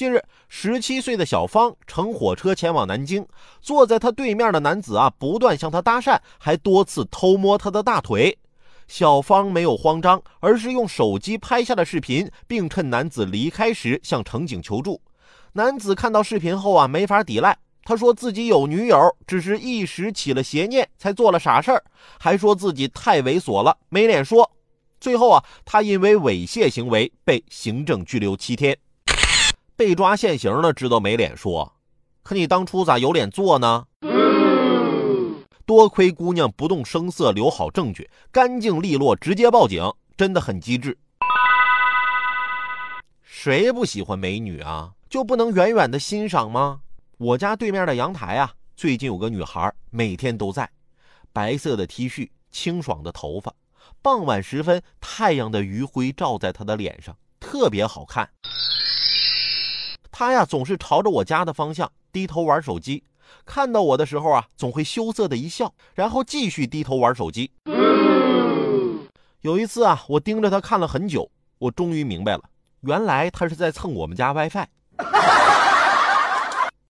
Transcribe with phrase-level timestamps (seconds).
[0.00, 3.26] 近日，十七岁的小芳乘火车前往南京，
[3.60, 8.38] 坐在她对面的男子啊，不断向她搭讪，还多次偷摸她的大腿。
[8.88, 14.98] 小芳没有慌张，而是用手机拍下了视频，并趁男子离开时向乘警求助。
[15.52, 17.54] 男子看到视频后啊，没法抵赖，
[17.84, 21.84] 他说自己有女友，只是一时起了邪念才做了傻事儿，
[22.18, 24.50] 还说自己太猥琐了，没脸说。
[24.98, 28.74] 最后啊，他因为猥亵行为被行政拘留七天。
[29.80, 31.72] 被抓现行了，知道没脸说，
[32.22, 33.86] 可你当初咋有脸做呢？
[35.64, 39.82] 多亏姑娘不动声色，留好证据，干净利落，直接报警，
[40.18, 40.98] 真的很机智。
[43.22, 44.92] 谁不喜欢美女啊？
[45.08, 46.80] 就不能远远的欣赏吗？
[47.16, 50.68] 我家对面的阳台啊，最近有个女孩，每天都在，
[51.32, 53.50] 白色的 T 恤，清爽的头发，
[54.02, 58.28] 傍晚时分，太阳的余晖照在她的脸上，特别好看。
[60.20, 63.02] 他呀，总是朝着我家的方向低头玩手机，
[63.46, 67.50] 看到我的时候啊，总会羞涩的一笑，然后继续低头玩手机。
[69.40, 72.42] 有一次啊，我盯着他看了很久，我终于明白了，
[72.82, 74.66] 原来他是在蹭我们家 WiFi。